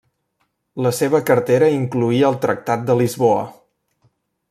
La 0.85 0.91
seva 0.99 1.19
cartera 1.27 1.69
incloïa 1.75 2.27
el 2.33 2.41
Tractat 2.47 2.89
de 2.91 2.97
Lisboa. 3.03 3.45